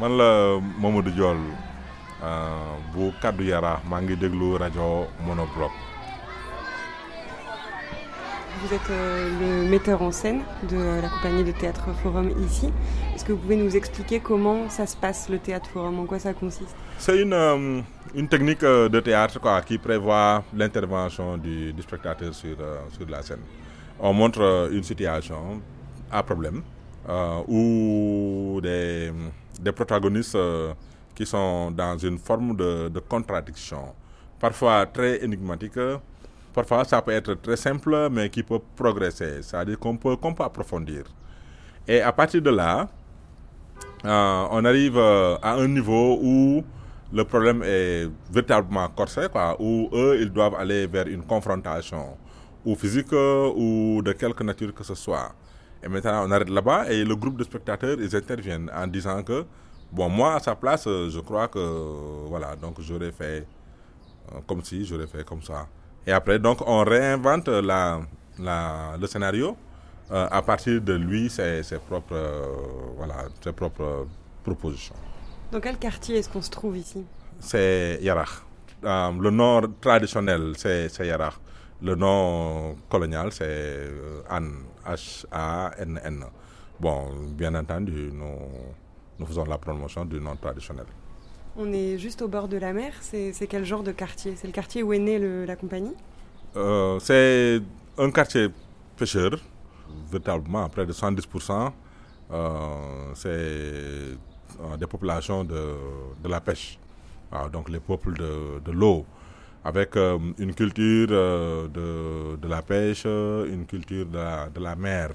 [0.00, 1.36] man la Mamadou Diol
[2.94, 5.72] bu kaddu Yaraax maa ngi déglu rajo Monobloc.
[8.62, 8.88] Vous êtes
[9.40, 10.40] le metteur en scène
[10.70, 12.68] de la compagnie de théâtre Forum ici.
[13.14, 16.18] Est-ce que vous pouvez nous expliquer comment ça se passe le théâtre Forum, en quoi
[16.18, 16.74] ça consiste?
[16.98, 17.82] C'est une,
[18.14, 22.56] une technique de théâtre quoi, qui prévoit l'intervention du, du, spectateur sur,
[22.96, 23.40] sur la scène.
[23.98, 25.60] On montre une situation
[26.12, 26.62] à problème
[27.08, 29.10] euh, où des,
[29.60, 30.72] des protagonistes euh,
[31.14, 33.94] qui sont dans une forme de, contradiction,
[34.38, 35.78] parfois très énigmatique.
[36.52, 40.42] Parfois, ça peut être très simple, mais qui peut progresser, c'est-à-dire qu'on peut, qu'on peut
[40.42, 41.04] approfondir.
[41.86, 42.88] Et à partir de là,
[44.04, 46.64] euh, on arrive à un niveau où
[47.12, 52.16] le problème est véritablement corsé, quoi, où eux, ils doivent aller vers une confrontation,
[52.64, 55.32] ou physique, ou de quelque nature que ce soit.
[55.82, 59.46] Et maintenant, on arrête là-bas, et le groupe de spectateurs, ils interviennent en disant que,
[59.90, 63.46] bon, moi, à sa place, je crois que, voilà, donc j'aurais fait
[64.46, 65.66] comme si, j'aurais fait comme ça.
[66.06, 68.00] Et après, donc, on réinvente la,
[68.38, 69.56] la, le scénario
[70.10, 72.46] euh, à partir de lui, ses, ses propres, euh,
[72.96, 74.06] voilà, ses propres
[74.42, 74.94] propositions.
[75.52, 77.04] Dans quel quartier est-ce qu'on se trouve ici?
[77.38, 78.42] C'est Yarach.
[78.84, 81.38] Euh, le nom traditionnel, c'est Yarach.
[81.82, 83.88] Le nom colonial, c'est
[84.28, 84.52] Anne,
[84.86, 86.24] H-A-N-N.
[86.78, 88.36] Bon, bien entendu, nous,
[89.18, 90.86] nous faisons la promotion du nom traditionnel.
[91.56, 92.92] On est juste au bord de la mer.
[93.00, 94.34] C'est quel genre de quartier?
[94.36, 95.94] C'est le quartier où est née le, la compagnie?
[96.56, 97.60] Euh, C'est
[97.98, 98.48] un quartier
[98.96, 99.32] pêcheur,
[100.10, 101.72] véritablement, près de 110%.
[102.32, 105.74] Euh, c'est euh, des populations de,
[106.22, 106.78] de la pêche,
[107.32, 109.04] ah, donc les peuples de, de l'eau,
[109.64, 115.10] avec une culture de, de, la pêche, une culture de la, mer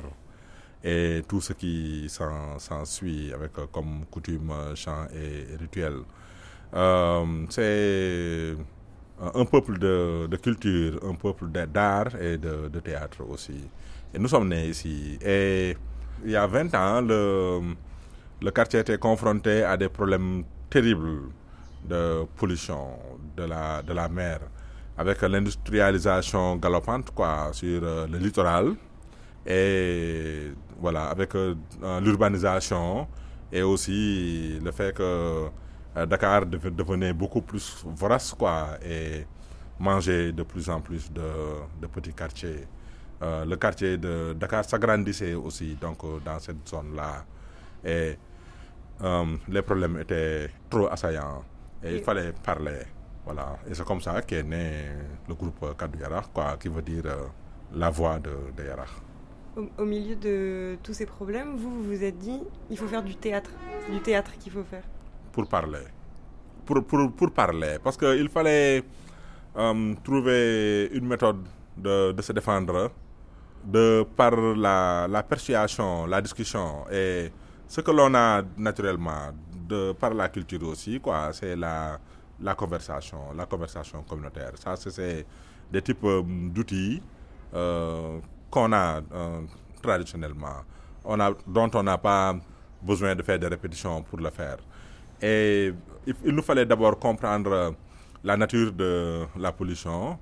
[0.83, 5.95] et tout ce qui s'ensuit avec comme coutume, chant et, et rituel.
[6.73, 8.55] Euh, c'est
[9.33, 13.69] un peuple de, culture, un peuple d'art et de, théâtre aussi.
[14.13, 15.17] Et nous sommes nés ici.
[15.25, 15.75] Et
[16.23, 21.29] il y a 20 ans, le quartier était confronté à des problèmes terribles
[21.87, 22.99] de pollution
[23.35, 24.39] de la, de la mer,
[24.97, 28.75] avec l'industrialisation galopante quoi, sur le littoral.
[29.45, 31.55] Et voilà, avec euh,
[32.01, 33.07] l'urbanisation
[33.51, 35.49] et aussi le fait que
[36.07, 39.25] Dakar devenait beaucoup plus vorace quoi, et
[39.79, 41.21] mangeait de plus en plus de,
[41.79, 42.65] de petits quartiers.
[43.21, 47.23] Euh, le quartier de Dakar s'agrandissait aussi donc, dans cette zone-là.
[47.83, 48.17] Et
[49.03, 51.43] euh, les problèmes étaient trop assaillants.
[51.83, 52.79] Et, et il fallait parler.
[53.25, 53.57] Voilà.
[53.69, 54.85] Et c'est comme ça qu'est né
[55.27, 57.25] le groupe Kadou Yarach, quoi, qui veut dire euh,
[57.73, 58.89] la voix de, de Yarach.
[59.57, 63.03] Au, au, milieu de tous ces problèmes, vous vous, vous êtes dit, il faut faire
[63.03, 63.49] du théâtre.
[63.85, 64.83] C'est du théâtre qu'il faut faire
[65.35, 65.85] pour parler.
[66.65, 67.77] Pour, pour, pour parler.
[67.83, 68.83] Parce qu'il fallait
[69.57, 71.43] euh, trouver une méthode
[71.75, 72.89] de, de, se défendre
[73.65, 74.31] de par
[74.65, 77.31] la, la persuasion, la discussion et
[77.67, 79.33] ce que l'on a naturellement
[79.67, 81.99] de par la culture aussi, quoi, c'est la,
[82.41, 84.51] la conversation, la conversation communautaire.
[84.55, 85.25] Ça, c'est
[85.71, 86.05] des types
[86.53, 87.01] d'outils
[87.53, 88.19] euh,
[88.49, 89.41] qu'on a euh,
[89.81, 90.63] traditionnellement,
[91.47, 92.35] dont on n'a pas
[92.81, 94.57] besoin de faire des répétitions pour le faire.
[95.21, 95.73] Et
[96.23, 97.75] il nous fallait d'abord comprendre
[98.23, 100.17] la nature de la pollution.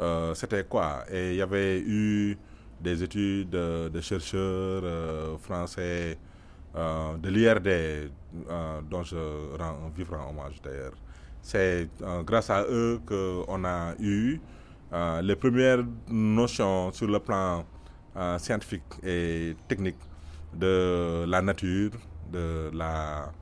[0.00, 1.04] Euh, C'était quoi?
[1.10, 2.36] Et il y avait eu
[2.80, 6.18] des études de, chercheurs euh, français
[6.74, 8.10] euh, de l'IRD,
[8.90, 9.16] dont je
[9.58, 10.94] rends un vivant hommage d'ailleurs.
[11.42, 11.88] C'est
[12.24, 14.40] grâce à eux qu'on a eu
[15.22, 17.64] les premières notions sur le plan
[18.38, 19.98] scientifique et technique
[20.54, 21.90] de la nature,
[22.30, 23.32] de la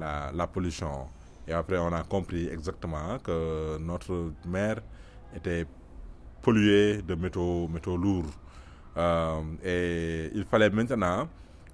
[0.00, 1.06] la, pollution.
[1.46, 4.76] Et après, on a compris exactement que notre mer
[5.34, 5.66] était
[6.42, 8.32] polluée de métaux, métaux lourds.
[8.96, 11.28] Euh, et il fallait maintenant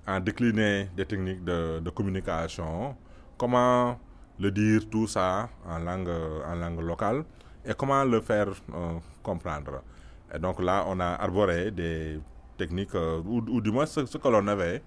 [0.07, 2.95] en décliner des techniques de, de, communication,
[3.39, 3.99] comment
[4.38, 6.10] le dire tout ça en langue,
[6.47, 7.24] en langue locale
[7.66, 9.83] et comment le faire euh, comprendre.
[10.33, 12.18] Et donc là, on a arboré des
[12.56, 14.83] techniques, euh, ou, du moins ce, que l'on avait,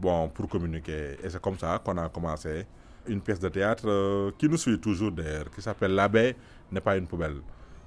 [0.00, 1.16] bon, pour communiquer.
[1.22, 2.66] Et c'est comme ça qu'on a commencé
[3.06, 6.36] une pièce de théâtre euh, qui nous suit toujours d'ailleurs, qui s'appelle L'abbé
[6.70, 7.36] n'est pas une poubelle.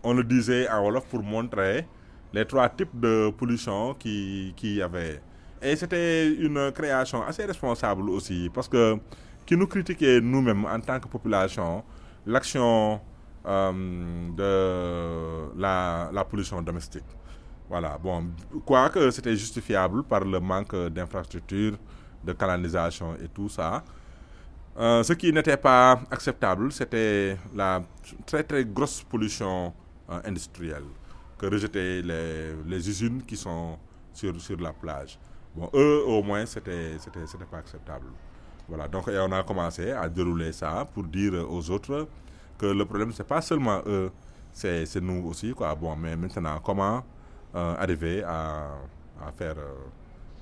[0.03, 1.87] On le disait en Wolof pour montrer
[2.33, 5.21] les trois types de pollution qui, qui y avait.
[5.61, 8.97] Et c'était une création assez responsable aussi, parce que
[9.45, 11.83] qui nous critiquait nous-mêmes en tant que population,
[12.25, 12.99] l'action
[13.45, 13.71] euh,
[14.35, 17.03] de la, pollution domestique.
[17.69, 18.31] Voilà, bon,
[18.65, 21.77] quoique c'était justifiable par le manque d'infrastructures,
[22.23, 23.83] de canalisation et tout ça.
[24.77, 27.81] Euh, ce qui n'était pas acceptable, c'était la
[28.25, 29.73] très très grosse pollution
[30.09, 30.83] euh, industrielle
[31.37, 33.77] que rejetaient les, usines qui sont
[34.13, 35.17] sur, sur la plage.
[35.55, 36.97] Bon, eux, au moins, c'était
[37.49, 38.07] pas acceptable.
[38.67, 42.07] Voilà, donc et on a commencé à dérouler ça pour dire aux autres
[42.57, 44.11] que le problème, c'est pas seulement eux,
[44.53, 45.53] c'est nous aussi.
[45.53, 45.75] Quoi.
[45.75, 47.03] Bon, mais maintenant, comment
[47.55, 48.67] euh, arriver à,
[49.25, 49.73] à faire euh,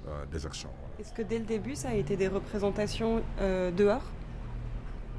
[0.07, 3.21] euh, des actions Est-ce que dès le début, ça a été des représentations
[3.75, 4.03] dehors?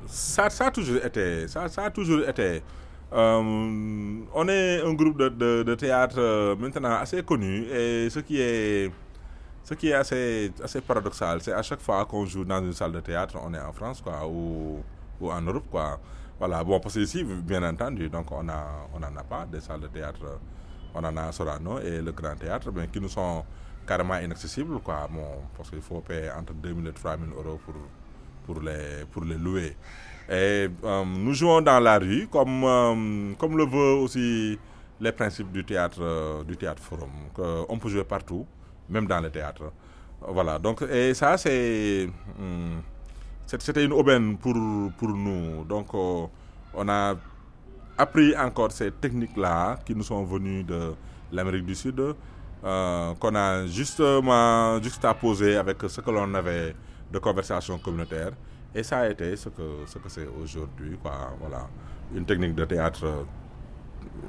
[0.07, 1.49] Ça, ça, a toujours été.
[1.49, 2.63] Ça, ça a toujours été.
[3.13, 8.41] Euh, on est un groupe de, de, de, théâtre maintenant assez connu et ce qui
[8.41, 8.91] est,
[9.65, 12.93] ce qui est assez, assez paradoxal, c'est à chaque fois qu'on joue dans une salle
[12.93, 14.83] de théâtre, on est en France quoi, ou,
[15.21, 15.65] en Europe.
[15.71, 15.99] Quoi.
[16.39, 19.87] Voilà, bon, parce qu'ici, bien entendu, donc on n'en on a pas des salles de
[19.89, 20.39] théâtre.
[20.95, 23.45] On en a à Sorano et le Grand Théâtre, mais qui nous sont
[23.87, 25.09] carrément inaccessibles, quoi.
[25.11, 27.75] Bon, parce qu'il faut payer entre 2 000 et 3 000 euros pour,
[28.47, 29.77] pour, les, pour les louer.
[30.29, 34.59] Et euh, nous jouons dans la rue, comme, euh, comme le veut aussi
[35.01, 37.11] les principes du théâtre, euh, du théâtre forum.
[37.69, 38.47] on peut jouer partout,
[38.89, 39.73] même dans le théâtre.
[40.27, 42.09] Voilà, donc, et ça, c'est.
[42.39, 42.83] Hum,
[43.47, 44.55] c'était une aubaine pour,
[44.97, 45.65] pour nous.
[45.65, 47.15] Donc, on a
[47.97, 50.95] appris encore ces techniques-là qui nous sont venues de
[51.31, 52.01] l'Amérique du Sud,
[52.65, 56.75] euh, qu'on a justement juxtaposé avec ce que l'on avait
[57.13, 58.33] de conversation communautaire.
[58.75, 61.35] Et ça a été ce que ce que c'est aujourd'hui, quoi.
[61.39, 61.69] Voilà,
[62.15, 63.27] une technique de théâtre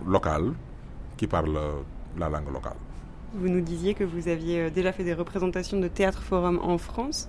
[0.06, 0.54] local
[1.18, 1.58] qui parle
[2.18, 2.78] la langue locale.
[3.38, 7.28] Vous nous disiez que vous aviez déjà fait des représentations de théâtre forum en France.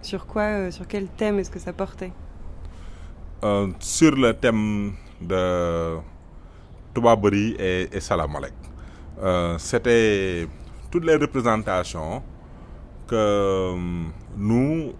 [0.00, 2.12] Sur quoi, euh, sur quel thème est-ce que ça portait?
[3.42, 5.96] Euh, Sur le thème de
[6.94, 8.52] Toubaberi et, Salamalek.
[9.20, 10.46] Euh, C'était
[10.90, 12.22] toutes les représentations
[13.08, 13.74] que
[14.36, 14.92] nous,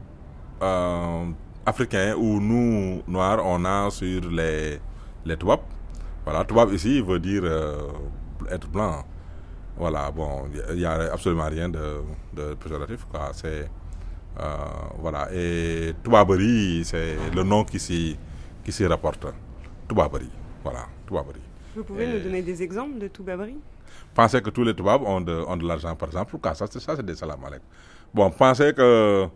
[0.61, 1.25] euh,
[1.65, 4.81] Africains ou nous, Noirs, on a sur les,
[5.25, 5.61] les Toubab.
[6.25, 7.89] Voilà, Toubab ici veut dire euh,
[8.50, 9.05] être blanc.
[9.77, 12.03] Voilà, bon, il n'y a absolument rien de,
[12.33, 13.31] de péjoratif, quoi.
[13.33, 13.71] C'est,
[14.41, 14.57] euh,
[14.99, 18.17] voilà, et Toubaberi, c'est le nom qui s'y,
[18.65, 19.27] qui s'y rapporte.
[19.89, 20.29] Toubaberi.
[20.63, 21.41] Voilà, Toubaberi.
[21.75, 23.57] Vous pouvez et nous donner des exemples de Toubaberi
[24.15, 26.31] Pensez que tous les Toubabs ont de, ont de l'argent, par exemple.
[26.31, 27.63] Pourquoi ça, ça c'est des salam alek.
[28.13, 29.27] Bon, pensez que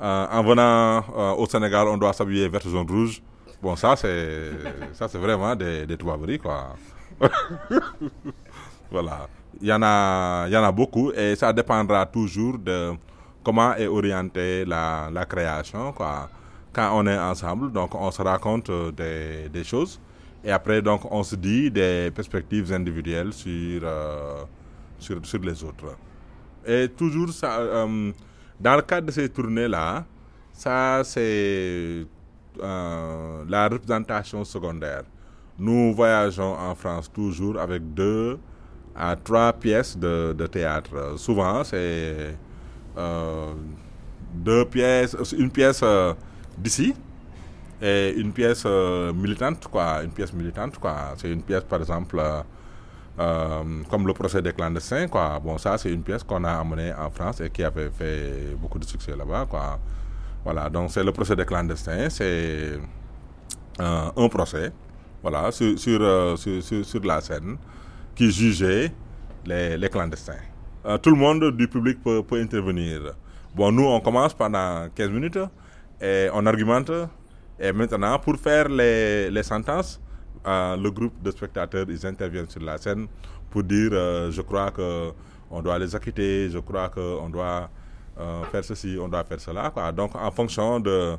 [0.00, 3.22] euh, en venant euh, au Sénégal, on doit s'habiller vert, jaune, rouge.
[3.62, 4.50] Bon, ça, c'est,
[4.92, 5.96] ça, c'est vraiment des, des
[6.38, 6.74] quoi.
[8.90, 9.28] voilà.
[9.60, 12.92] Il y, en a, il a beaucoup et ça dépendra toujours de
[13.42, 16.28] comment est orientée la, la création, quoi
[16.74, 20.00] quand on est ensemble, donc on se raconte des, des, choses
[20.44, 24.42] et après donc on se dit des perspectives individuelles sur, euh,
[24.98, 25.96] sur, sur, les autres.
[26.66, 28.12] Et toujours euh,
[28.60, 30.04] dans le cadre de ces tournées-là,
[30.52, 32.04] ça c'est
[32.62, 35.04] euh, la représentation secondaire.
[35.56, 38.38] Nous voyageons en France toujours avec deux
[38.96, 41.14] à trois pièces de, de théâtre.
[41.18, 42.36] Souvent c'est
[44.34, 45.82] deux pièces, une pièce
[46.58, 46.94] d'ici
[47.84, 50.02] et une pièce euh, militante quoi.
[50.02, 51.14] Une pièce militante quoi.
[51.16, 52.42] C'est une pièce par exemple euh,
[53.18, 55.38] euh, comme le procès des clandestins quoi.
[55.38, 58.78] Bon ça c'est une pièce qu'on a amenée en France et qui avait fait beaucoup
[58.78, 59.78] de succès là-bas quoi.
[60.44, 60.70] Voilà.
[60.70, 62.08] Donc c'est le procès des clandestins.
[62.10, 62.78] C'est
[63.78, 64.72] un procès
[65.22, 67.56] voilà sur sur, sur la scène
[68.14, 68.92] qui jugeait
[69.46, 70.42] les clandestins
[71.02, 73.14] tout le monde du public peut, intervenir
[73.54, 75.38] bon nous on commence pendant 15 minutes
[76.00, 76.90] et on argumente.
[77.58, 80.00] Et maintenant, pour faire les, sentences,
[80.46, 83.06] euh, le groupe de spectateurs, ils interviennent sur la scène
[83.50, 85.12] pour dire, euh, je crois que
[85.50, 87.70] on doit les acquitter, je crois qu'on doit
[88.18, 89.72] euh, faire ceci, on doit faire cela.
[89.92, 91.16] Donc, en fonction de,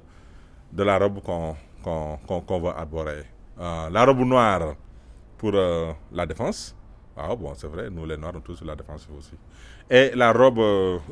[0.77, 3.23] la robe qu'on qu'on va arborer.
[3.57, 4.75] la robe noire
[5.37, 5.53] pour
[6.11, 6.75] la défense.
[7.17, 9.35] Ah bon, c'est vrai, nous les noirs, on tous sur la défense aussi.
[9.89, 10.59] Et la robe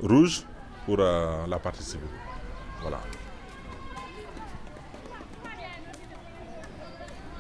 [0.02, 0.44] rouge
[0.86, 2.08] pour la partie civile.
[2.82, 3.00] Voilà.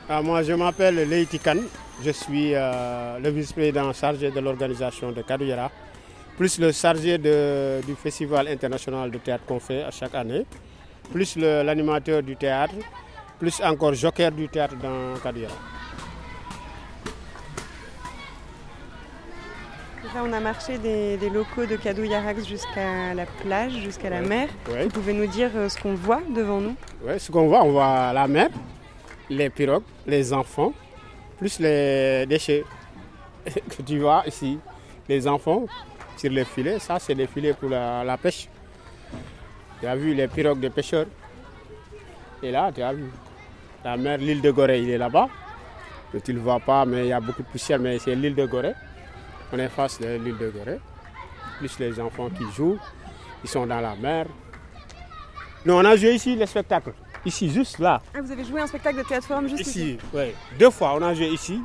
[0.07, 1.57] Ah, moi, je m'appelle Leïti Khan.
[2.03, 5.69] Je suis euh, le vice-président chargé de l'organisation de Kadouyara,
[6.37, 10.45] plus le chargé du Festival international de théâtre qu'on fait à chaque année,
[11.11, 12.73] plus l'animateur du théâtre,
[13.39, 15.53] plus encore joker du théâtre dans Kadouyara.
[20.13, 24.27] Là, on a marché des, des locaux de Kadouyarax jusqu'à la plage, jusqu'à la Ouais.
[24.27, 24.49] mer.
[24.69, 24.83] Ouais.
[24.83, 26.75] Vous pouvez nous dire euh, ce qu'on voit devant nous?
[27.03, 28.49] Ouais, ce qu'on voit, on voit la mer,
[29.29, 30.73] les pirogues, les enfants,
[31.39, 32.63] plus les déchets
[33.45, 34.59] que tu vois ici.
[35.09, 35.65] Les enfants
[36.15, 38.47] sur les filets, ça c'est des filets pour la, la pêche.
[39.79, 41.07] Tu as vu les pirogues des pêcheurs?
[42.43, 43.05] Et là, tu as vu.
[43.83, 45.27] La mer, l'île de Gorée, il est là-bas.
[46.23, 48.35] Tu ne le vois pas, mais il y a beaucoup de poussière, mais c'est l'île
[48.35, 48.73] de Gorée.
[49.51, 50.79] On est face de l'île de Gorée.
[51.59, 52.79] Plus les enfants qui jouent,
[53.43, 54.25] ils sont dans la mer.
[55.65, 56.93] Nous, on a joué ici les spectacles.
[57.25, 58.01] Ici, juste là.
[58.13, 60.33] Ah, vous avez joué un spectacle de théâtre forum juste ici, Ici, oui.
[60.59, 61.61] Deux fois, on a joué ici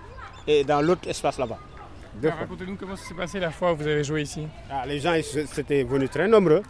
[0.47, 1.58] et dans l'autre espace là-bas.
[2.23, 4.47] Racontez-nous comment ça s'est passé la fois où vous avez joué ici.
[4.70, 6.62] Ah, les gens étaient venus très nombreux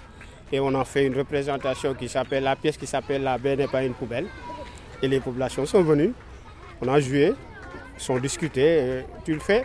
[0.50, 3.68] et on a fait une représentation qui s'appelle la pièce qui s'appelle La baie n'est
[3.68, 4.26] pas une poubelle.
[5.02, 6.12] Et les populations sont venues,
[6.80, 7.32] on a joué,
[7.96, 8.78] ils sont discutés.
[8.78, 9.64] et tu le fais?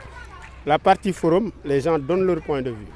[0.66, 2.88] La partie forum, les gens donnent leur point de vue.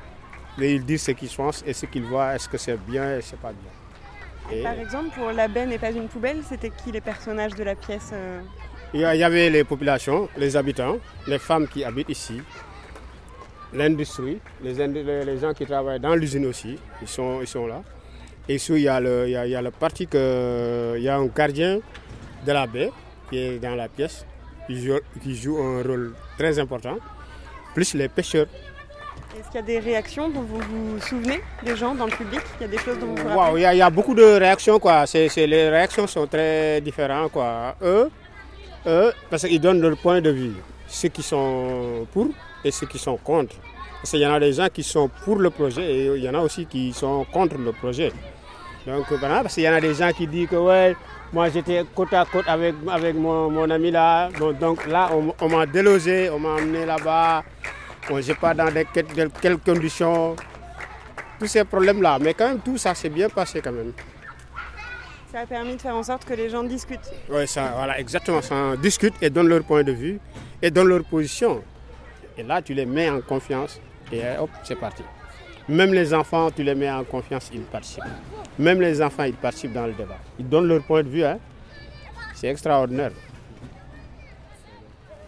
[0.60, 3.40] Ils disent ce qu'ils pensent et ce qu'ils voient, est-ce que c'est bien et c'est
[3.40, 4.58] pas bien.
[4.58, 7.64] Et Par exemple, pour La baie n'est pas une poubelle, c'était qui les personnages de
[7.64, 8.42] la pièce euh
[8.94, 10.98] il y avait les populations, les habitants,
[11.28, 12.42] les femmes qui habitent ici,
[13.74, 17.84] l'industrie, les, gens qui travaillent dans l'usine aussi, ils sont, ils sont là.
[18.48, 20.94] Et ici, il y a le, il y a, il y a le parti que,
[20.96, 21.80] il y a un gardien
[22.46, 22.90] de la baie
[23.30, 24.26] qui est dans la pièce,
[24.68, 26.96] qui joue, qui joue un rôle très important,
[27.74, 28.48] plus les pêcheurs.
[29.40, 30.30] Est-ce qu'il y a des réactions?
[30.30, 32.42] Dont vous vous souvenez des gens dans le public?
[32.60, 33.60] Il y a des choses dont vous vous rappelez?
[33.60, 35.06] il y, a- il y a beaucoup de réactions, quoi.
[35.14, 37.76] Les réactions sont très différentes, quoi.
[37.82, 38.10] Eux,
[38.88, 40.54] eux, parce qu'ils donnent leur point de vue.
[40.88, 42.28] Ceux qui sont pour
[42.64, 43.56] et ceux qui sont contre.
[44.02, 46.30] Parce qu'il y en a des gens qui sont pour le projet et il y
[46.30, 48.12] en a aussi qui sont contre le projet.
[48.86, 50.96] Donc voilà, parce qu'il y en a des gens qui disent que ouais,
[51.34, 54.30] moi j'étais côte à côte avec, avec mon, mon ami là.
[54.40, 57.44] Donc, donc là, on, on m'a délogé, on m'a emmené là-bas.
[58.10, 60.36] Bon, j'ai pas dans des, quelles, quelles conditions.
[61.40, 62.18] Tous ces problèmes-là.
[62.20, 63.94] Mais quand même, tout ça s'est bien passé quand même.
[65.32, 67.12] Ça a permis de faire en sorte que les gens discutent.
[67.30, 68.42] Oui, ça, voilà, exactement.
[68.42, 70.20] Ça discute et donne leur point de vue
[70.62, 71.62] et donne leur position.
[72.38, 73.80] Et là, tu les mets en confiance
[74.12, 75.04] et hop, c'est parti.
[75.68, 78.04] Même les enfants, tu les mets en confiance, ils participent.
[78.60, 80.18] Même les enfants, ils participent dans le débat.
[80.40, 81.24] Ils donnent leur point de vue.
[81.24, 81.40] Hein.
[82.34, 83.12] C'est extraordinaire.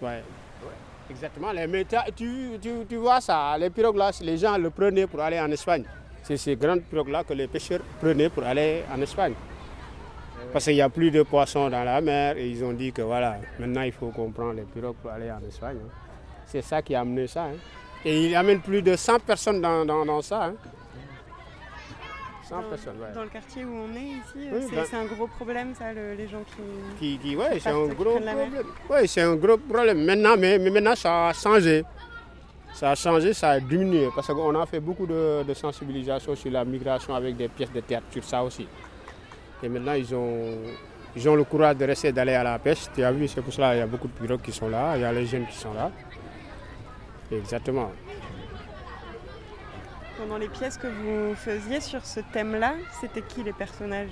[0.01, 0.23] Ouais.
[1.09, 1.51] Exactement.
[1.51, 5.39] Les méta- tu, tu, tu vois ça, les pirogues les gens le prenaient pour aller
[5.39, 5.83] en Espagne.
[6.23, 9.33] C'est ces grandes pirogues là que les pêcheurs prenaient pour aller en Espagne.
[10.53, 13.01] Parce qu'il n'y a plus de poissons dans la mer et ils ont dit que
[13.01, 15.77] voilà, maintenant il faut qu'on prenne les pirogues pour aller en Espagne.
[15.83, 15.89] hein.
[16.45, 17.43] C'est ça qui a amené ça.
[17.45, 17.53] hein.
[18.05, 20.51] Et il amène plus de 100 personnes dans, dans- ça.
[22.49, 23.13] 100 Dans, personnes, ouais.
[23.13, 25.93] dans le quartier où on est ici, Oui, c'est bah- c'est un gros problème ça,
[25.93, 26.61] le- les gens qui...
[26.99, 28.37] Qui, qui- ouais, c'est un gros problème.
[28.89, 30.03] Oui, c'est un gros problème.
[30.03, 31.83] Maintenant, mais, mais maintenant, ça a changé.
[32.73, 34.07] Ça a changé, ça a diminué.
[34.15, 37.81] Parce qu'on a fait beaucoup de, de sensibilisation sur la migration avec des pièces de
[37.81, 38.67] théâtre sur ça aussi.
[39.61, 40.57] Et maintenant, ils ont,
[41.15, 42.85] ils ont le courage de rester d'aller à la pêche.
[42.95, 44.95] Tu as vu, c'est pour cela qu'il y a beaucoup de pirogues qui sont là.
[44.95, 45.91] Il y a les jeunes qui sont là.
[47.31, 47.91] Exactement.
[50.19, 54.09] Pendant les pièces que vous faisiez sur ce thème-là, c'était qui les personnages?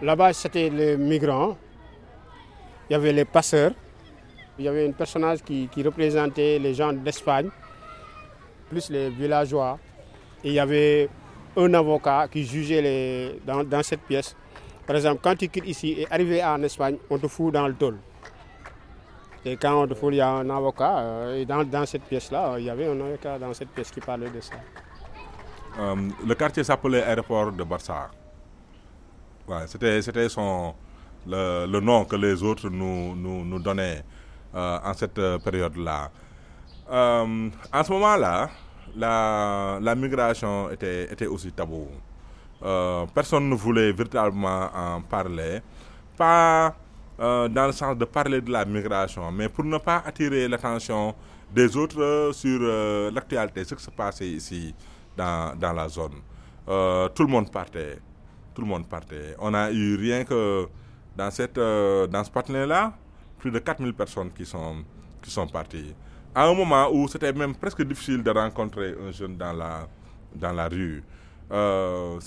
[0.00, 1.54] Là-bas, c'était les migrants.
[2.88, 3.72] Il y avait les passeurs.
[4.58, 7.50] Il y avait un personnage qui, représentait les gens d'Espagne,
[8.70, 9.78] plus les villageois.
[10.42, 11.10] Et il y avait
[11.58, 14.34] un avocat qui jugeait dans, cette pièce.
[14.86, 17.74] Par exemple, quand tu quittes ici et arrivé en Espagne, on te fout dans le
[17.74, 17.98] tôle.
[19.44, 20.98] Et quand on te fout, il y a un avocat.
[21.00, 24.30] euh, et dans cette pièce-là, il y avait un avocat dans cette pièce qui parlait
[24.30, 24.54] de ça.
[25.78, 25.94] Euh,
[26.26, 28.10] le quartier s'appelait Aéroport de Barça.
[29.66, 30.00] C'était,
[31.26, 34.02] le, le nom que les autres nous, nous, donnaient
[34.54, 36.10] euh, en cette euh, période-là.
[36.90, 38.50] En ce moment-là,
[38.96, 41.86] la, la migration était, était aussi tabou.
[43.14, 45.60] Personne ne voulait véritablement en parler.
[46.16, 46.74] Pas
[47.18, 51.14] dans le sens de parler de la migration, mais pour ne pas attirer l'attention
[51.52, 52.60] des autres sur
[53.12, 54.74] l'actualité, ce qui se passait ici
[55.18, 56.14] dans, la zone.
[56.68, 57.98] Euh, tout le monde partait.
[58.54, 59.34] Tout le monde partait.
[59.38, 60.66] On a eu rien que
[61.16, 62.92] dans, cette, euh, dans ce patelin-là,
[63.38, 64.76] plus de 4000 personnes qui sont,
[65.22, 65.94] qui sont parties.
[66.34, 69.88] À un moment où c'était même presque difficile de rencontrer un jeune dans la,
[70.34, 71.02] dans la rue.
[71.50, 72.18] Euh,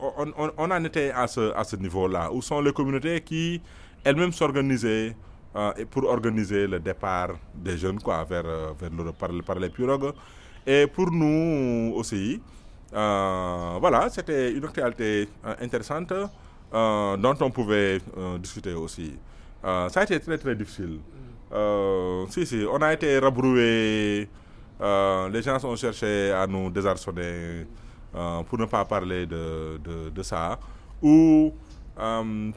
[0.00, 3.60] on, on, on en était à ce, à ce niveau-là, où sont les communautés qui
[4.04, 5.16] elles-mêmes s'organisaient
[5.56, 8.44] euh, pour organiser le départ des jeunes quoi, vers,
[8.78, 10.12] vers l'Europe par, par les pirogues.
[10.70, 12.42] Et pour nous aussi,
[12.94, 19.14] euh, voilà, c'était une actualité euh, intéressante euh, dont on pouvait euh, discuter aussi.
[19.62, 21.00] Ça a été très très difficile.
[21.52, 24.28] Euh, si, si, on a été rabroués.
[24.80, 27.66] euh, les gens ont cherché à nous désarçonner
[28.48, 30.58] pour ne pas parler de, de, de ça.
[31.02, 31.52] Ou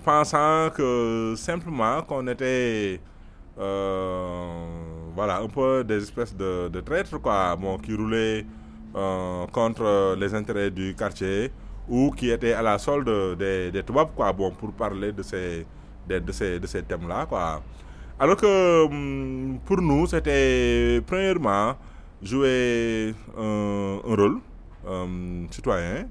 [0.04, 3.00] pensant que simplement qu'on était
[5.16, 8.46] voilà, un peu des espèces de, traîtres quoi, bon, qui roulaient
[8.96, 11.52] euh, contre les intérêts du quartier
[11.88, 15.66] ou qui étaient à la solde des, des Toubabs, quoi, bon, pour parler de ces,
[16.08, 17.62] de, ces, de ces thèmes-là, quoi.
[18.20, 21.76] Alors que hum, pour nous, c'était premièrement
[22.22, 24.40] jouer un, un rôle
[24.86, 26.08] hum, citoyen.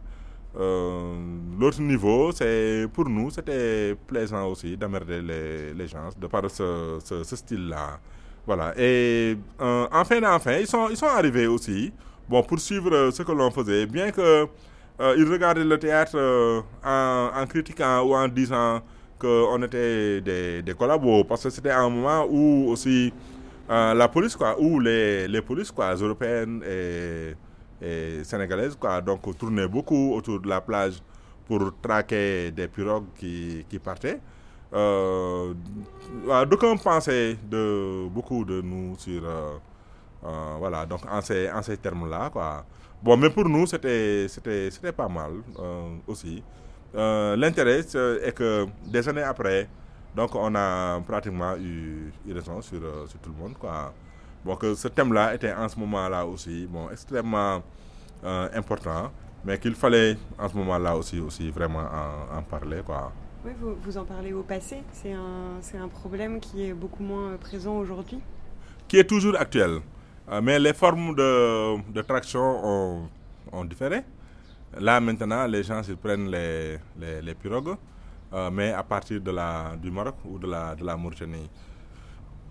[0.57, 1.15] Euh,
[1.59, 7.37] L'autre niveau, c'est pour nous, c'était plaisant aussi d'emmerder les, gens de par ce, ce
[7.37, 8.01] style-là.
[8.47, 8.73] Voilà.
[8.77, 11.93] Et euh, enfin, enfin, ils sont, ils sont arrivés aussi,
[12.29, 14.47] bon, pour suivre ce que l'on faisait, bien que
[15.01, 18.83] euh, ils regardaient le théâtre euh, en, critiquant ou en disant
[19.19, 23.13] qu'on était des, des collabos, parce que c'était un moment où aussi
[23.71, 27.35] euh, la police, quoi, où les, les polices, quoi, européennes et,
[27.81, 31.01] et sénégalaises, quoi, donc tournaient beaucoup autour de la plage
[31.47, 34.21] pour traquer des pirogues qui, qui partaient.
[34.73, 35.55] Euh,
[36.25, 39.59] voilà, D'aucuns pensaient de beaucoup de nous sur, euh,
[40.25, 42.65] euh, voilà, donc en ces, en ces termes-là, quoi.
[43.03, 44.27] Bon, mais pour nous, c'était
[44.97, 46.43] pas mal euh, aussi.
[46.95, 49.69] Euh, L'intérêt est que des années après,
[50.15, 53.93] donc on a pratiquement eu, eu raison sur, euh, sur tout le monde, quoi.
[54.45, 57.63] Bon, que ce thème-là était en ce moment-là aussi, bon, extrêmement
[58.25, 59.11] euh, important,
[59.45, 63.13] mais qu'il fallait en ce moment-là aussi, aussi vraiment en, en parler, quoi.
[63.43, 64.83] Oui, vous, en parlez au passé.
[64.93, 68.19] C'est un, problème qui est beaucoup moins euh, présent aujourd'hui.
[68.87, 69.81] qui est toujours actuel.
[70.31, 73.09] Euh, mais les formes de, traction
[73.51, 74.03] ont, différé.
[74.79, 77.77] Là, maintenant, les gens ils prennent les, pirogues,
[78.35, 81.49] euh, mais à partir de la, du Maroc ou de la, de la Mauritanie.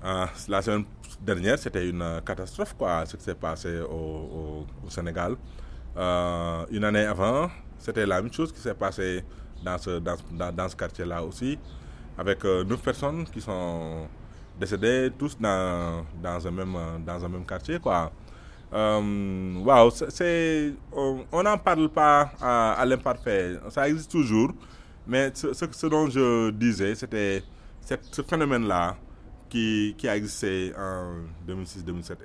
[0.04, 0.86] La semaine
[1.22, 5.36] dernière, c'était une catastrophe, quoi, ce qui s'est passé au, au, Sénégal.
[5.96, 9.24] Une année avant, c'était la même chose qui s'est passé
[9.64, 10.16] dans ce, dans,
[10.52, 11.58] dans, ce quartier-là aussi,
[12.18, 14.08] avec euh, neuf personnes qui sont
[14.60, 18.12] décédées, tous dans, dans, un, même, euh, dans un même quartier, quoi.
[18.72, 24.52] Euh, c'est- on n'en parle pas à, l'imparfait, ça existe toujours,
[25.08, 27.44] mais ce, dont je disais, c'était
[28.12, 28.96] ce phénomène-là
[29.50, 32.20] qui, qui a existé en 2006, 2007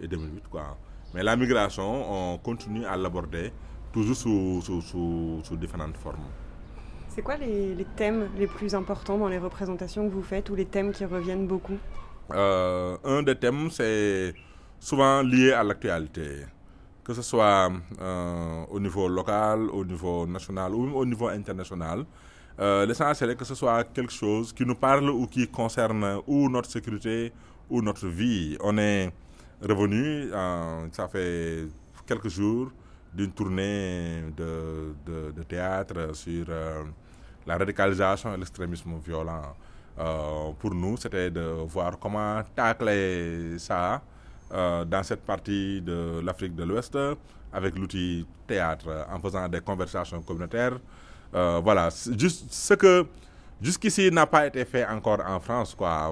[0.00, 0.76] et, et 2008, quoi.
[1.14, 3.52] Mais la migration, on continue à l'aborder
[3.92, 6.28] toujours sous, sous, sous différentes formes.
[7.14, 10.64] C'est quoi les, thèmes les plus importants dans les représentations que vous faites ou les
[10.64, 11.76] thèmes qui reviennent beaucoup?
[12.32, 14.32] Euh, un des thèmes, c'est
[14.80, 16.46] souvent lié à l'actualité,
[17.04, 17.70] que ce soit
[18.00, 22.06] euh, au niveau local, au niveau national ou au niveau international.
[22.58, 26.48] Euh, L'essentiel est que ce soit quelque chose qui nous parle ou qui concerne ou
[26.48, 27.30] notre sécurité
[27.68, 28.56] ou notre vie.
[28.60, 29.12] On est
[29.60, 30.30] revenu,
[30.92, 31.66] ça fait
[32.06, 32.70] quelques jours,
[33.12, 36.46] d'une tournée de, de, théâtre sur
[37.46, 39.54] la radicalisation et l'extrémisme violent.
[39.98, 44.00] Euh, pour nous, c'était de voir comment tacler ça
[44.52, 46.96] euh, dans cette partie de l'Afrique de l'Ouest
[47.52, 50.78] avec l'outil théâtre, en faisant des conversations communautaires.
[51.34, 53.06] Euh, voilà, juste ce que
[53.60, 56.10] jusqu'ici n'a pas été fait encore en France, quoi,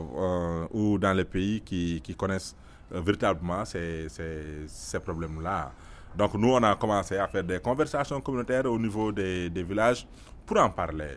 [0.71, 2.55] ou dans les pays qui, connaissent
[2.91, 4.09] véritablement ces,
[5.03, 5.73] problèmes-là.
[6.17, 10.07] Donc nous, on a commencé à faire des conversations communautaires au niveau des villages
[10.51, 11.17] pour en parler.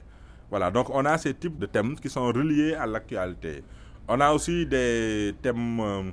[0.50, 3.64] Voilà, donc on a ces types de thèmes qui sont reliés à l'actualité.
[4.08, 6.04] On a aussi des thèmes euh,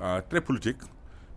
[0.00, 0.82] euh, très politiques,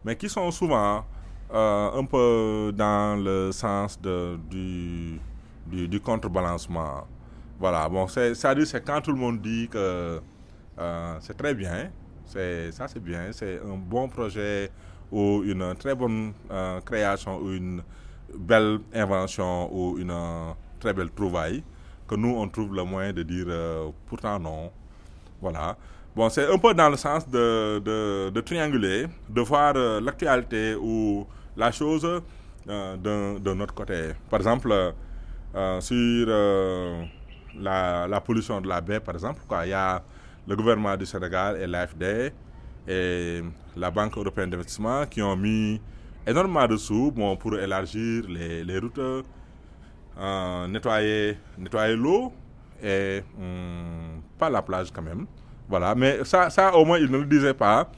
[0.03, 1.03] mais qui sont souvent
[1.51, 5.19] euh, un peu dans le sens du,
[5.88, 7.07] du, contrebalancement.
[7.59, 10.21] Voilà, bon, c'est- c'est-à-dire c'est quand tout le monde dit que
[11.21, 11.89] c'est très bien,
[12.25, 14.69] ça c'est bien, c'est un bon projet
[15.11, 16.33] ou une très bonne
[16.85, 17.81] création ou une
[18.38, 20.11] belle invention ou une
[20.86, 21.63] très belle trouvaille
[22.08, 24.71] que nous on trouve le moyen de dire euh, pourtant non.
[25.41, 25.76] Voilà.
[26.15, 27.80] Bon, c'est un peu dans le sens de,
[28.34, 31.26] de, trianguler, de voir euh, l'actualité ou
[31.58, 32.06] la chose
[32.69, 34.12] euh, d'un autre côté.
[34.30, 34.71] Par exemple,
[35.56, 36.28] euh, sur
[37.60, 40.02] la, pollution de la baie, par exemple, il y a
[40.48, 42.32] le gouvernement du Sénégal et l'AFD
[42.88, 43.41] et
[43.76, 45.82] la Banque européenne d'investissement qui ont mis
[46.28, 49.02] énormément de sous bon, pour élargir les routes,
[50.19, 52.32] euh, nettoyer, nettoyer l'eau
[52.84, 55.25] et hum, pas la plage quand même.
[55.67, 57.89] Voilà, mais ça, ça au moins ils ne le disaient pas.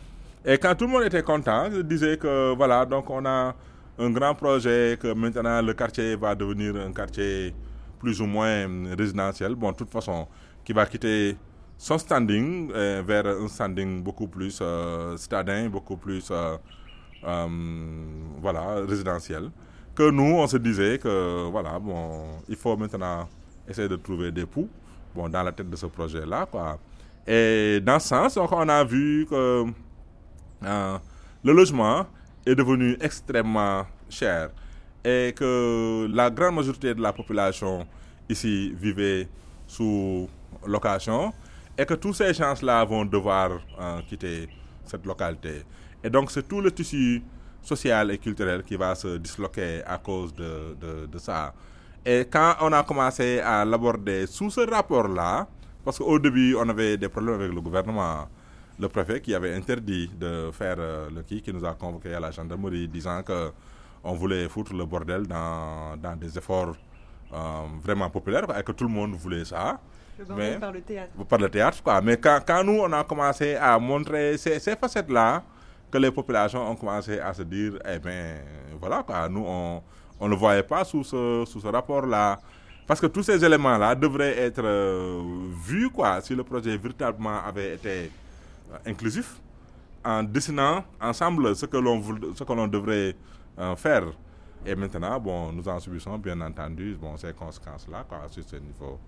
[0.45, 3.53] Et quand tout le monde était content, ils disaient que voilà, donc on a
[3.99, 7.53] un grand projet, que maintenant le quartier va devenir un quartier
[7.99, 9.55] plus ou moins résidentiel.
[9.55, 10.27] Bon, de toute façon,
[10.63, 11.35] qui va quitter
[11.77, 15.15] son standing euh, vers un standing beaucoup plus euh,
[15.69, 16.57] beaucoup plus euh,
[18.41, 19.49] voilà, résidentiel.
[19.97, 23.27] Que nous, on se disait que voilà, bon, il faut maintenant
[23.67, 24.69] essayer de trouver des poux
[25.15, 26.47] bon, dans la tête de ce projet-là.
[27.25, 29.65] Et dans ce sens, on a vu que
[30.63, 30.97] euh,
[31.43, 32.05] le logement
[32.45, 34.51] est devenu extrêmement cher
[35.03, 37.87] et que la grande majorité de la population
[38.29, 39.27] ici vivait
[39.65, 40.29] sous
[40.67, 41.33] location
[41.75, 44.47] et que tous ces gens-là vont devoir euh, quitter
[44.85, 45.63] cette localité.
[46.03, 47.23] Et donc c'est tout le tissu
[47.67, 51.53] social et culturel qui va se disloquer à cause de, de, de ça.
[52.05, 55.45] Et quand on a commencé à l'aborder sous ce rapport-là,
[55.83, 58.27] parce qu'au début on avait des problèmes avec le gouvernement,
[58.79, 62.19] le préfet qui avait interdit de faire euh, le qui, qui nous a convoqué à
[62.19, 63.51] la gendarmerie disant que
[64.03, 66.75] on voulait foutre le bordel dans, dans des efforts
[67.33, 67.37] euh,
[67.83, 69.79] vraiment populaires et que tout le monde voulait ça.
[70.19, 71.11] Le Mais- par le théâtre.
[71.27, 71.99] par le théâtre, quoi.
[72.01, 75.43] Mais quand, quand nous, on a commencé à montrer ces, ces facettes-là,
[75.91, 78.35] que les populations ont commencé à se dire, eh bien,
[78.79, 79.81] voilà, quoi, nous, on
[80.19, 82.39] on ne le voyait pas sous ce, sous ce rapport-là.
[82.85, 85.21] Parce que tous ces éléments-là devraient être euh,
[85.63, 88.11] vus, quoi, si le projet véritablement avait été
[88.71, 89.35] euh, inclusif,
[90.05, 92.01] en dessinant ensemble ce que l'on
[92.33, 93.13] ce que l'on devrait
[93.59, 94.03] euh, faire.
[94.65, 98.99] Et maintenant, bon, nous en subissons bien entendu bon, ces conséquences-là quoi, sur ce niveau.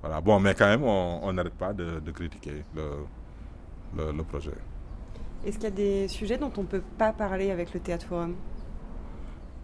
[0.00, 0.20] Voilà.
[0.20, 4.52] Bon, mais quand même, on n'arrête pas de, critiquer le, le projet.
[5.44, 8.06] Est-ce qu'il y a des sujets dont on ne peut pas parler avec le Théâtre
[8.06, 8.34] Forum?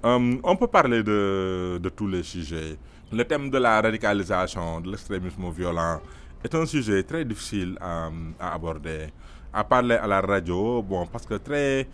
[0.07, 2.79] Euh, on peut parler de, tous les sujets.
[3.12, 6.01] Le thème de la radicalisation, de l'extrémisme violent,
[6.43, 8.09] est un sujet très difficile à,
[8.41, 9.09] aborder.
[9.53, 11.87] À parler à la radio, bon, parce que très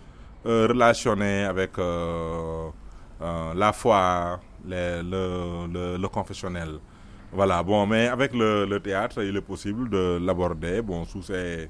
[0.46, 2.68] euh, relationné avec euh,
[3.54, 6.78] la foi, le confessionnel.
[7.32, 11.68] Voilà, bon, mais avec le, le théâtre, il est possible de l'aborder, bon, sous ces,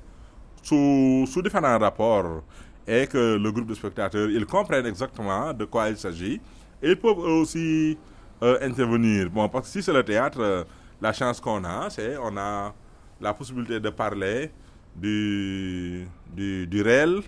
[0.63, 2.43] sous, sous différents rapports
[2.87, 6.41] et que le groupe de spectateurs, ils comprennent exactement de quoi il s'agit.
[6.83, 7.97] Ils peuvent aussi
[8.43, 9.31] euh, intervenir.
[9.31, 10.67] Bon, parce que si c'est le théâtre,
[11.01, 12.75] la chance qu'on a, c'est on a
[13.21, 14.51] la possibilité de parler
[14.97, 17.21] du, du, du réel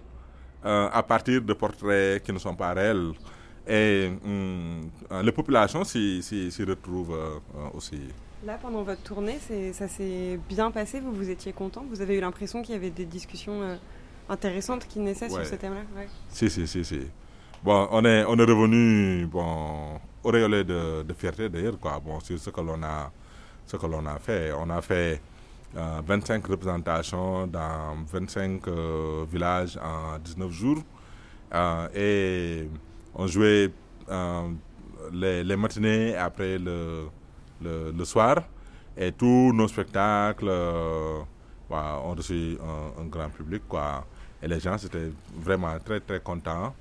[0.64, 3.12] euh, à partir de portraits qui ne sont pas réels.
[3.66, 6.20] Et hum, euh, les populations s'y
[6.66, 7.16] retrouvent
[7.72, 8.00] aussi.
[8.46, 9.38] Là, pendant votre tournée,
[9.72, 12.90] ça s'est bien passé Vous vous étiez content Vous avez eu l'impression qu'il y avait
[12.90, 13.76] des discussions euh,
[14.28, 15.44] intéressantes qui naissaient Ouais.
[15.44, 16.08] sur ce thème-là Ouais.
[16.28, 17.00] Si, si, si, si.
[17.62, 22.38] Bon, on est, on est revenu, bon, auréolé de, de fierté d'ailleurs, quoi, bon, sur
[22.38, 23.10] ce que l'on a,
[23.66, 24.52] ce que l'on a fait.
[24.52, 25.22] On a fait
[25.76, 30.82] euh, 25 représentations dans 25 euh, villages en 19 jours.
[31.54, 32.68] Euh, et
[33.14, 33.70] on jouait
[34.10, 34.48] euh,
[35.12, 37.06] les, les matinées après le,
[37.64, 38.42] le, soir.
[38.96, 41.20] Et tous nos spectacles euh,
[41.70, 42.56] ont reçu
[42.98, 44.06] un, grand public, quoi.
[44.42, 46.74] Et les gens étaient vraiment très, très contents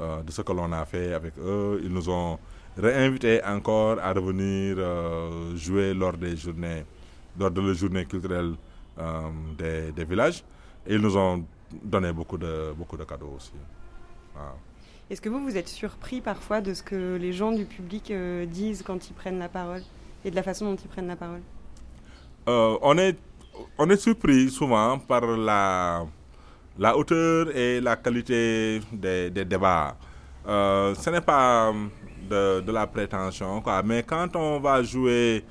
[0.00, 1.80] euh, de ce que l'on a fait avec eux.
[1.82, 2.38] Ils nous ont
[2.76, 6.84] réinvités encore à revenir euh, jouer lors des journées,
[7.38, 8.54] lors de la journée culturelle
[9.58, 10.44] des, villages.
[10.86, 11.44] Et ils nous ont
[11.82, 13.52] donné beaucoup de, beaucoup de cadeaux aussi.
[15.10, 18.12] Est-ce que vous, vous êtes surpris parfois de ce que les gens du public
[18.50, 19.82] disent quand ils prennent la parole?
[20.26, 21.42] Et de la façon dont ils prennent la parole
[22.48, 23.16] Euh, on, est,
[23.78, 26.04] on est surpris souvent par la,
[26.78, 29.96] la hauteur et la qualité des, débats.
[30.46, 31.72] Euh, ce n'est pas
[32.30, 35.44] de, la prétention, quoi, mais quand on va jouer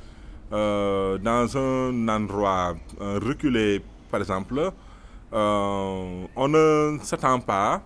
[0.54, 4.72] euh, dans un endroit reculé, par exemple,
[5.34, 7.82] on ne s'attend pas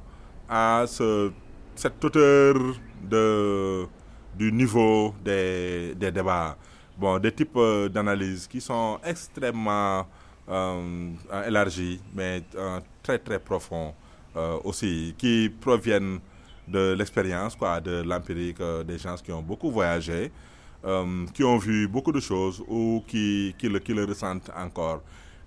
[0.48, 1.32] à ce,
[1.74, 2.54] cette hauteur
[3.02, 3.88] de,
[4.36, 6.56] du niveau des, des débats.
[7.00, 10.06] Bon, des types euh, d'analyses qui sont extrêmement
[10.50, 11.12] euh,
[11.48, 13.94] élargis, mais euh, très très profonds
[14.36, 16.20] euh, aussi, qui proviennent
[16.68, 20.30] de l'expérience, quoi, de l'empirique, euh, des gens qui ont beaucoup voyagé,
[20.84, 25.02] euh, qui ont vu beaucoup de choses ou qui, qui, le, ressentent encore.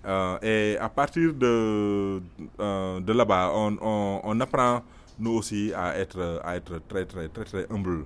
[0.07, 2.19] Euh, et à partir de,
[2.59, 4.81] euh, là-bas, on, on, on apprend
[5.19, 8.05] nous aussi à être, à être très, très, très, très humble.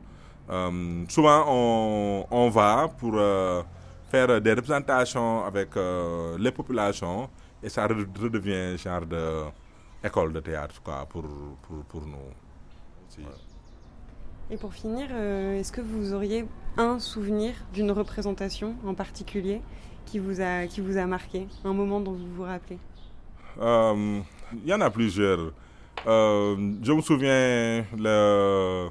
[0.50, 3.62] Euh, souvent, on, on va pour euh,
[4.10, 7.30] faire des représentations avec euh, les populations
[7.62, 9.44] et ça re- redevient genre de
[10.04, 11.24] école de théâtre quoi, pour,
[11.64, 12.18] pour, pour nous.
[14.50, 16.46] Et pour finir, est-ce que vous auriez
[16.78, 19.62] un souvenir d'une représentation en particulier
[20.06, 22.80] qui vous a, qui vous a marqué Un moment dont vous vous rappelez?
[23.60, 25.52] Il y en a plusieurs.
[26.06, 28.88] Je me souviens le,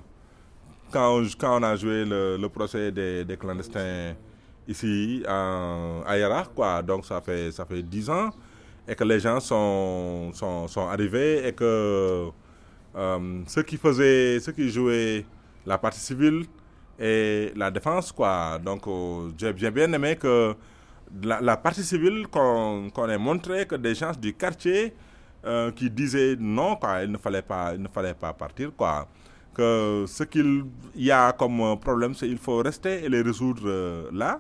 [0.91, 4.15] quand, on- quand on a joué le, procès des, des clandestins
[4.69, 6.83] ici en, à Yara, quoi.
[6.83, 8.31] Donc ça fait ça fait dix ans
[8.89, 12.29] et que les gens sont sont, sont arrivés et que
[12.97, 15.25] euh, ceux qui faisaient ceux qui jouaient
[15.67, 16.45] la partie civile
[16.99, 18.59] et la défense, quoi.
[18.65, 20.55] Donc euh, j'ai bien aimé que
[21.23, 24.95] la, partie civile qu'on qu'on ait montré que des gens du quartier
[25.45, 29.09] euh, qui disaient non, quoi, il ne fallait pas, il ne fallait pas partir, quoi.
[29.57, 30.67] Que ce qu'il
[30.97, 34.39] y a comme euh, problème, c'est qu'il faut rester et les résoudre euh, là.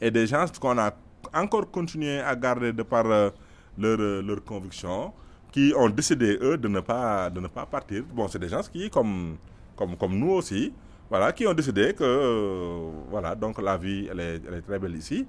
[0.00, 0.90] Et des gens qu'on a
[1.34, 3.28] encore continué à garder de par euh,
[3.76, 5.12] leur, euh, leur conviction,
[5.52, 8.04] qui ont décidé, eux, de ne pas, de ne pas partir.
[8.14, 9.36] Bon, c'est des gens qui, comme,
[9.76, 10.72] comme, comme nous aussi,
[11.10, 14.78] voilà, qui ont décidé que euh, voilà, donc la vie, elle est, elle est très
[14.78, 15.26] belle ici.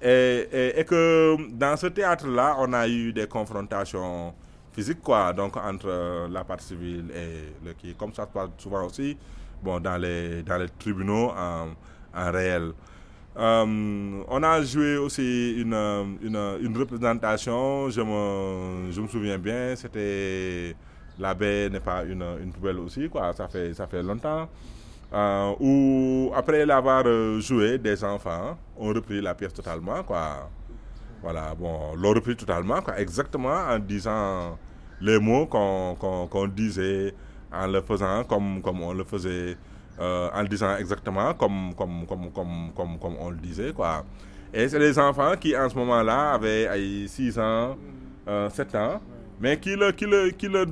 [0.00, 4.32] Et, et que dans ce théâtre-là, on a eu des confrontations
[4.78, 8.50] physiques, quoi, donc entre euh, la partie civile et le qui, comme ça se passe
[8.58, 9.16] souvent aussi,
[9.60, 11.66] bon, dans les, dans les tribunaux en,
[12.30, 12.70] réel.
[13.36, 19.74] Euh, on a joué aussi une, euh, une, représentation, je me, je me souviens bien,
[19.76, 20.76] c'était
[21.18, 24.48] La baie n'est pas une, une poubelle aussi, quoi, ça fait, ça fait longtemps.
[25.12, 27.04] Euh, où après l'avoir
[27.40, 30.48] joué, des enfants ont repris la pièce totalement, quoi.
[31.22, 34.56] Voilà, bon, l'ont repris totalement, quoi, exactement en disant
[35.00, 37.14] les mots qu'on qu'on qu'on disait,
[37.52, 39.56] en le faisant comme, comme on le faisait,
[39.98, 44.04] euh, en le disant exactement comme, comme, comme, comme, comme, comme on le disait, quoi.
[44.52, 47.76] Et c'est des enfants qui, en ce moment-là, avaient 6 ans,
[48.26, 49.00] euh, 7 ans,
[49.40, 50.66] mais qui le, qui le, qui le,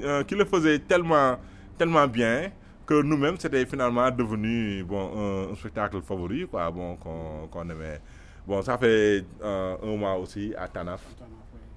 [0.00, 1.38] euh, qui le faisaient tellement,
[1.78, 2.50] tellement bien
[2.84, 8.00] que nous-mêmes, c'était finalement devenu bon, un, spectacle favori, quoi, bon, qu'on qu'on aimait.
[8.46, 11.02] Bon, ça fait euh, un mois aussi à Tanaf.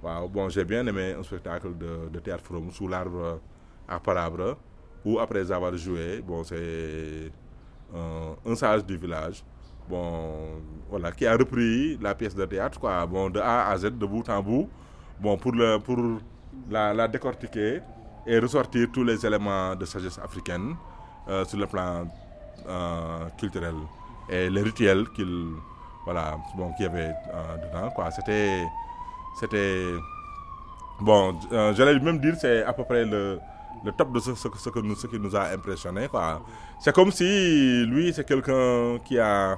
[0.01, 3.39] Bon, j'ai bien aimé un spectacle de, de théâtre from sous l'arbre
[3.87, 4.57] à Palabre,
[5.03, 7.31] où après avoir joué, bon, c'est
[7.93, 9.43] euh, un sage du village,
[9.89, 13.85] bon, voilà, qui a repris la pièce de théâtre, quoi, bon, de A à Z,
[13.97, 14.69] de bout en bout,
[15.19, 15.97] bon, pour, le, pour
[16.69, 17.81] la, décortiquer
[18.27, 20.75] et ressortir tous les éléments de sagesse africaine
[21.27, 22.07] euh, sur le plan
[22.67, 23.75] euh, culturel
[24.29, 25.53] et les rituels qu'il
[26.05, 28.11] voilà bon qu'il y avait euh, dedans quoi.
[28.11, 28.63] C'était
[29.39, 29.93] c'était
[31.01, 33.39] bon euh, j'allais même dire c'est à peu près le
[33.83, 36.07] le top de ce, ce, ce que nous, ce qui nous a impressionné
[36.79, 39.57] c'est comme si lui c'est quelqu'un qui a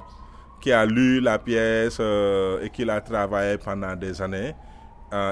[0.60, 4.54] qui a lu la pièce euh, et qui l'a travaillé pendant des années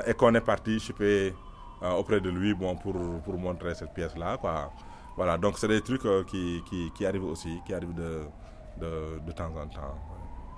[0.07, 1.35] et qu'on est parti choper
[1.83, 4.71] euh, auprès de lui bon pour pour montrer cette pièce là quoi.
[5.17, 8.23] Voilà donc c'est des trucs qui, qui qui arrivent aussi qui arrivent de
[8.81, 9.99] de, de temps en temps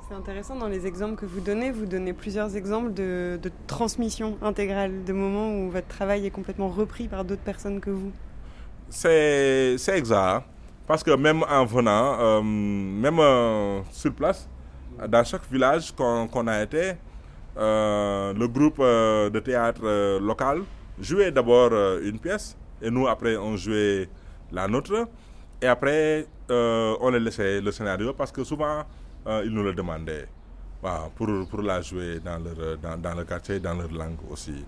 [0.09, 5.05] C'est intéressant dans les exemples que vous donnez, vous donnez plusieurs exemples de, transmission intégrale,
[5.05, 8.11] de moments où votre travail est complètement repris par d'autres personnes que vous.
[8.89, 10.47] C'est exact.
[10.87, 14.49] Parce que même en venant, euh, même euh, sur place,
[15.07, 16.93] dans chaque village qu'on a été,
[17.59, 20.63] euh, le groupe de théâtre local
[20.99, 24.09] jouait d'abord une pièce et nous après on jouait
[24.53, 25.07] la nôtre
[25.61, 28.85] et après on laissait le scénario parce que souvent
[29.29, 30.27] euh, ils nous le demandaient
[31.17, 34.65] pour, pour la jouer dans leur, dans, dans le quartier, dans leur langue aussi.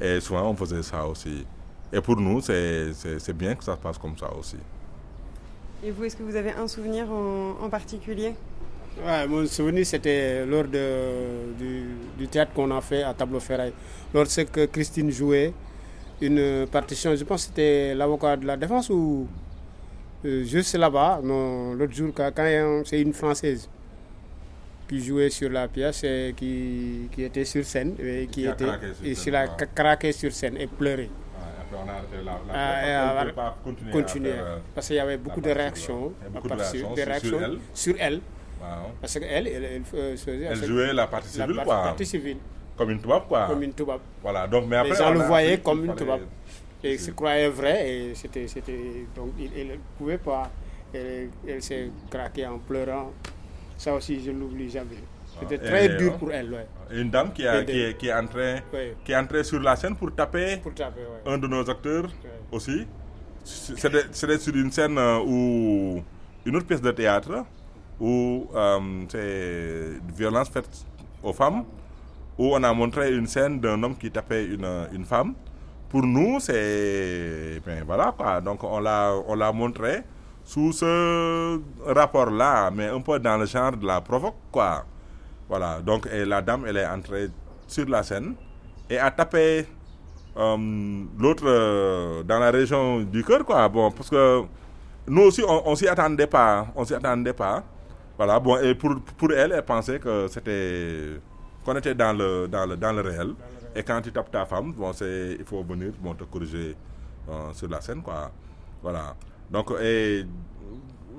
[0.00, 1.44] Et souvent on faisait ça aussi.
[1.92, 4.56] Et pour nous, c'est bien que ça se passe comme ça aussi.
[5.84, 8.34] Et vous, est-ce que vous avez un souvenir en, en particulier?
[9.04, 11.84] Ouais, mon souvenir, c'était lors de, du,
[12.18, 13.72] du théâtre qu'on a fait à Tableau Ferraille.
[14.12, 15.52] Lorsque Christine jouait
[16.20, 19.28] une partition, je pense que c'était l'avocat de la défense ou
[20.24, 22.32] euh, juste là-bas, non, l'autre jour, quand,
[22.84, 23.68] c'est une Française
[24.88, 28.52] qui jouait sur la pièce et qui, qui était sur scène et qui, Qui a
[28.52, 31.10] était craqué sur et scène, la ca- craqué sur scène et pleurait.
[31.60, 33.56] après on a la, Ah, et alors,
[33.92, 34.32] continuer.
[34.74, 37.06] Parce qu'il y avait beaucoup de la réactions, a beaucoup de réactions des sur- sur
[37.06, 37.58] réactions elle.
[37.74, 38.20] sur elle.
[38.60, 38.90] Waaw.
[39.00, 41.82] Parce qu'elle, elle, elle, euh, Elle cette- jouait la partie la civile, quoi.
[41.82, 42.36] partie civile,
[42.76, 43.46] Comme une tubaab, quoi.
[43.48, 44.00] comme une toubab.
[44.22, 46.20] Voilà, donc, mais après, Les gens le a voyaient comme une toubab.
[46.84, 47.04] Et Si.
[47.06, 48.46] se croyait vrai et c'était,
[49.16, 50.50] donc il il ne pouvait pas.
[50.94, 53.12] Elle, elle s'est craquée en pleurant.
[53.76, 54.96] Ça aussi, je ne l'oublie jamais.
[55.40, 56.66] C'était Ah, très et, dur euh, pour elle, ouais.
[56.92, 59.76] Une dame qui, a, qui, est, qui, est entrée, Ouais, qui est entrée sur la
[59.76, 61.32] scène pour taper pour taper, ouais.
[61.32, 62.08] un de nos acteurs
[62.50, 62.86] aussi.
[63.44, 66.02] C'était c'était sur une scène euh, où
[66.46, 67.44] une autre pièce de théâtre
[68.00, 70.68] où euh, c'est violence faite
[71.22, 71.64] aux femmes,
[72.38, 75.34] où on a montré une scène d'un homme qui tapait une, une femme.
[75.88, 78.40] Pour nous, c'est ben voilà quoi.
[78.40, 80.02] Donc on l'a on l'a montré
[80.46, 84.84] sous ce rapport-là, mais un peu dans le genre de la provoque quoi.
[85.48, 85.80] Voilà.
[85.80, 87.28] Donc et la dame, elle est entrée
[87.66, 88.36] sur la scène
[88.88, 89.66] et a tapé
[90.36, 93.68] euh, l'autre euh, dans la région du cœur quoi.
[93.68, 94.42] Bon parce que
[95.08, 97.64] nous aussi on, on s'y attendait pas on s'y attendait pas.
[98.16, 98.38] Voilà.
[98.38, 101.20] Bon et pour pour elle elle pensait que c'était
[101.64, 103.34] qu'on était dans le dans le dans le réel.
[103.74, 106.76] Et quand tu tapes ta femme bon c'est il faut venir bon te corriger
[107.28, 108.30] euh, sur la scène quoi.
[108.80, 109.16] Voilà
[109.50, 110.24] donc et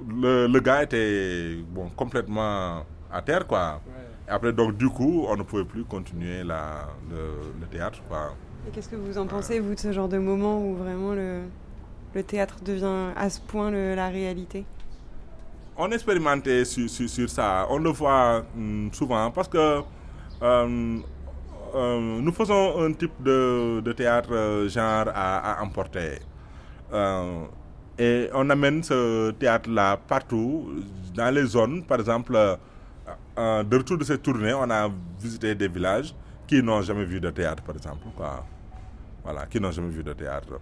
[0.09, 3.93] le, le gars était bon complètement à terre quoi Ouais.
[4.27, 8.35] Après donc du coup on ne pouvait plus continuer la le, le théâtre quoi
[8.67, 11.43] Et qu'est-ce que vous en pensez, vous, de ce genre de moment où vraiment le,
[12.13, 14.65] le théâtre devient à ce point le- la réalité?
[15.77, 17.67] On expérimentait sur, sur, sur ça.
[17.69, 19.81] On le voit hum, souvent parce que
[20.41, 20.97] euh,
[21.75, 26.19] euh, nous faisons un type de, de théâtre euh, genre à, à emporter.
[26.93, 27.45] Euh,
[27.99, 30.69] et on amène ce théâtre-là partout,
[31.15, 31.83] dans les zones.
[31.83, 36.13] Par exemple, euh, de retour de cette tournée, on a visité des villages
[36.45, 38.05] qui n'ont jamais vu de théâtre, par exemple.
[38.15, 38.45] Quoi.
[39.23, 40.59] Voilà, qui n'ont jamais vu de théâtre.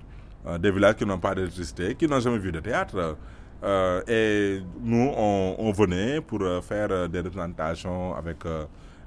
[0.47, 3.17] Euh, des villages qui n'ont pas d'électricité, qui n'ont jamais vu de théâtre.
[3.63, 8.37] Euh, et nous, on, venait pour faire des représentations avec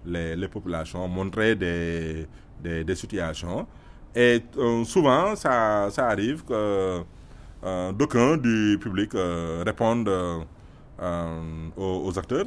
[0.04, 2.26] les, populations, montrer des,
[2.62, 3.66] des, des situations.
[4.14, 4.42] Et
[4.84, 7.02] souvent, ça, ça arrive que
[7.64, 10.40] euh, d'aucuns du public euh, répondent euh,
[11.00, 12.46] euh, aux, acteurs.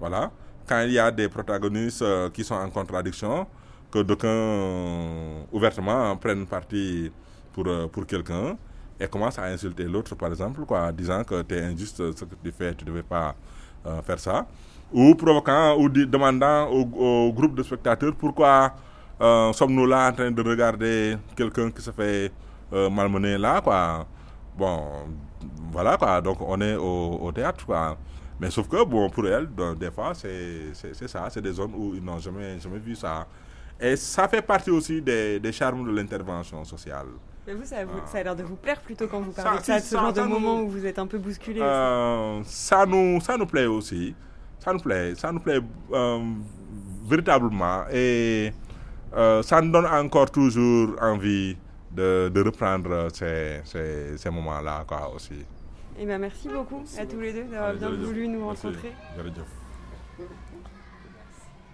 [0.00, 0.30] Voilà.
[0.66, 3.46] Quand il y a des protagonistes qui sont en contradiction,
[3.90, 7.10] que d'aucuns ouvertement prennent parti
[7.52, 8.56] pour, pour quelqu'un
[9.00, 12.34] et commencent à insulter l'autre, par exemple, quoi, disant que tu es injuste ce que
[12.42, 13.34] tu fais, tu ne devais pas
[14.04, 14.46] faire ça.
[14.92, 18.74] Ou provoquant ou demandant au, groupe de spectateurs pourquoi
[19.18, 22.30] sommes-nous là en train de regarder quelqu'un qui se fait
[22.70, 24.06] malmener là, quoi.
[24.58, 24.82] Bon,
[25.72, 26.20] voilà, quoi.
[26.20, 27.96] Donc, on est au, au théâtre, quoi.
[28.40, 30.72] Mais sauf que, bon, pour elles, dans- des fois, c'est
[31.06, 31.28] ça.
[31.30, 33.26] C'est des zones où ils n'ont jamais, jamais vu ça.
[33.80, 37.06] Et ça fait partie aussi des, des charmes de l'intervention sociale.
[37.46, 39.60] Mais vous, ça, vous- ça a l'air de vous plaire plutôt quand vous Ça, parlez
[39.60, 41.06] de ça, de si, ce ça, genre de ça nous- moment où vous êtes un
[41.06, 41.60] peu bousculé.
[41.62, 44.14] Euh, ça, nous, ça nous plaît aussi.
[44.58, 45.14] Ça nous plaît.
[45.14, 45.60] Ça nous plaît
[45.92, 46.18] euh,
[47.04, 47.84] véritablement.
[47.92, 48.52] Et
[49.16, 51.56] euh, ça nous donne encore toujours envie
[51.98, 55.44] de, de reprendre ces, ces, ces moments-là quoi, aussi.
[56.00, 58.66] Eh ben, merci beaucoup à tous les deux d'avoir Allez, bien voulu nous Merci.
[58.66, 58.92] rencontrer.
[59.16, 59.50] Jërëjëf.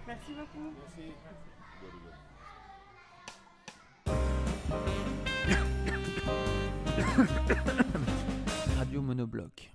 [0.07, 0.73] Merci beaucoup.
[8.77, 9.74] Radio Monobloc.